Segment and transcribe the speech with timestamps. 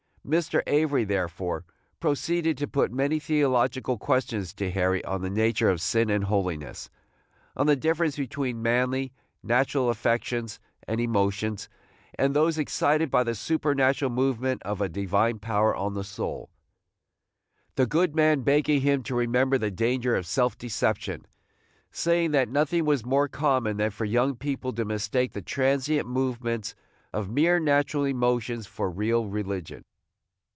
[0.23, 0.61] Mr.
[0.67, 1.65] Avery, therefore,
[1.99, 6.91] proceeded to put many theological questions to Harry on the nature of sin and holiness,
[7.57, 9.11] on the difference between manly,
[9.41, 11.67] natural affections and emotions,
[12.13, 16.51] and those excited by the supernatural movement of a divine power on the soul,–
[17.75, 21.25] the good man begging him to remember the danger of self deception,
[21.91, 26.75] saying that nothing was more common than for young people to mistake the transient movements
[27.11, 29.83] of mere natural emotions for real religion.